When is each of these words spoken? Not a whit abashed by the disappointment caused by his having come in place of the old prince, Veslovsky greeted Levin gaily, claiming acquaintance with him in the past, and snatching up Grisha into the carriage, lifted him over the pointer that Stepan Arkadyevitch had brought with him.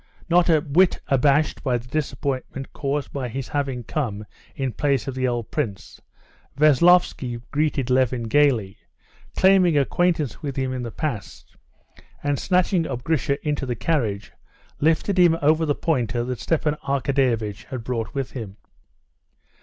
Not 0.29 0.49
a 0.49 0.61
whit 0.61 0.99
abashed 1.09 1.61
by 1.61 1.77
the 1.77 1.87
disappointment 1.87 2.73
caused 2.73 3.13
by 3.13 3.29
his 3.29 3.49
having 3.49 3.83
come 3.83 4.25
in 4.55 4.73
place 4.73 5.07
of 5.07 5.13
the 5.13 5.27
old 5.27 5.51
prince, 5.51 6.01
Veslovsky 6.57 7.39
greeted 7.51 7.91
Levin 7.91 8.23
gaily, 8.23 8.79
claiming 9.37 9.77
acquaintance 9.77 10.41
with 10.41 10.55
him 10.55 10.73
in 10.73 10.81
the 10.81 10.89
past, 10.89 11.55
and 12.23 12.39
snatching 12.39 12.87
up 12.87 13.03
Grisha 13.03 13.47
into 13.47 13.67
the 13.67 13.75
carriage, 13.75 14.31
lifted 14.79 15.19
him 15.19 15.37
over 15.39 15.67
the 15.67 15.75
pointer 15.75 16.23
that 16.23 16.39
Stepan 16.39 16.77
Arkadyevitch 16.83 17.65
had 17.65 17.83
brought 17.83 18.15
with 18.15 18.31
him. 18.31 18.57